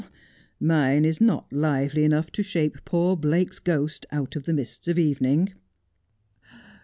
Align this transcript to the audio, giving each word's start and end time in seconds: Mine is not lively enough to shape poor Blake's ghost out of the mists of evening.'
Mine 0.59 1.05
is 1.05 1.21
not 1.21 1.53
lively 1.53 2.03
enough 2.03 2.31
to 2.31 2.41
shape 2.41 2.79
poor 2.85 3.15
Blake's 3.15 3.59
ghost 3.59 4.07
out 4.11 4.35
of 4.35 4.45
the 4.45 4.53
mists 4.53 4.87
of 4.87 4.97
evening.' 4.97 5.53